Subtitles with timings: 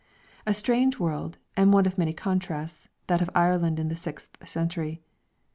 [0.47, 4.99] A strange world and one of many contrasts, that of Ireland in the sixth century.